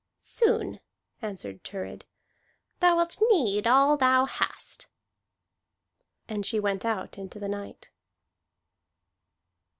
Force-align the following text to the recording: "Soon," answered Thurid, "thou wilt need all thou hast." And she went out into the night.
"Soon," 0.19 0.79
answered 1.21 1.63
Thurid, 1.63 2.05
"thou 2.79 2.95
wilt 2.95 3.19
need 3.29 3.67
all 3.67 3.97
thou 3.97 4.25
hast." 4.25 4.87
And 6.27 6.43
she 6.43 6.59
went 6.59 6.83
out 6.83 7.19
into 7.19 7.37
the 7.37 7.47
night. 7.47 7.91